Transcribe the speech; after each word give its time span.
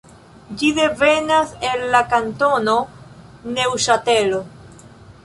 Ĝi 0.59 0.69
devenas 0.77 1.51
el 1.71 1.85
la 1.95 2.01
kantono 2.13 2.75
Neŭŝatelo. 3.59 4.41